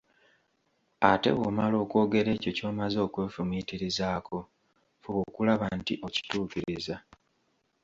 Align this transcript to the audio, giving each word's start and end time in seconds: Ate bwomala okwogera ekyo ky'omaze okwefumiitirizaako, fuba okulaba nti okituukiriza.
Ate 1.09 1.29
bwomala 1.37 1.75
okwogera 1.83 2.29
ekyo 2.37 2.51
ky'omaze 2.57 2.97
okwefumiitirizaako, 3.07 4.37
fuba 5.01 5.19
okulaba 5.27 5.65
nti 5.79 5.93
okituukiriza. 6.07 6.95